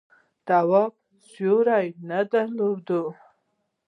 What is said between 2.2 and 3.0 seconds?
درلود.